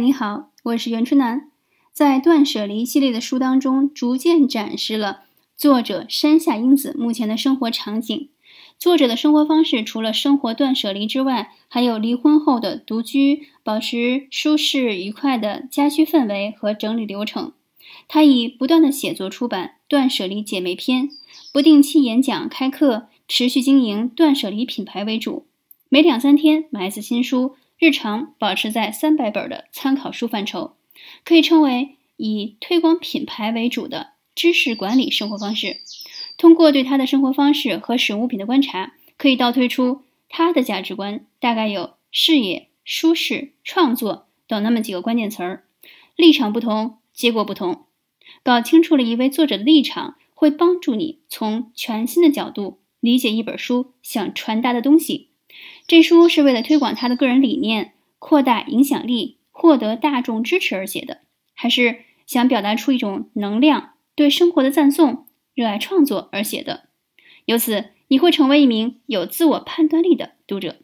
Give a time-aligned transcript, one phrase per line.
[0.00, 1.50] 你好，我是袁春楠。
[1.92, 5.24] 在断舍离系列的书当中，逐渐展示了
[5.58, 8.30] 作者山下英子目前的生活场景。
[8.78, 17.52] 作者的生活方式除了生活断舍离之外，还有离婚后的独居，保持舒适愉快的家居氛围和整理流程。
[18.08, 21.08] 他以不断的写作出版《断舍离姐妹篇》，
[21.52, 25.44] 不定期演讲开课，持续经营断舍离品牌为主。
[25.90, 27.54] 每两三天买一次新书。
[27.80, 30.76] 日常保持在三百本的参考书范畴，
[31.24, 35.78] 可以称为以推广品牌为主的知识管理生活方式。
[36.36, 45.64] 通过对他的生活方式和使用物品的观察，可以倒推出他的价值观大概有视野、舒适、创作等那么几个关键词儿。
[46.16, 47.86] 立场不同，结果不同。
[48.42, 55.29] 搞清楚了一位作者的立场，会帮助你从全新的角度理解一本书想传达的东西。
[55.90, 61.22] 这书是为了推广他的个人理念、扩大影响力、获得大众支持而写的，
[61.52, 66.90] 还是想表达出一种能量、对生活的赞颂、热爱创作而写的？
[67.44, 70.76] 由此，你会成为一名有自我判断力的读者。